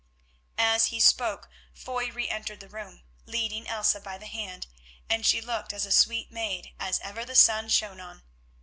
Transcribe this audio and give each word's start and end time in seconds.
As 0.57 0.85
he 0.87 0.99
spoke 0.99 1.47
Foy 1.75 2.09
re 2.11 2.27
entered 2.27 2.59
the 2.59 2.67
room, 2.67 3.03
leading 3.27 3.67
Elsa 3.67 3.99
by 3.99 4.17
the 4.17 4.25
hand, 4.25 4.65
and 5.07 5.23
she 5.27 5.39
looked 5.41 5.73
as 5.73 5.95
sweet 5.95 6.31
a 6.31 6.33
maid 6.33 6.73
as 6.79 6.99
ever 7.01 7.23
the 7.23 7.35
sun 7.35 7.69
shone 7.69 7.99
on. 7.99 8.23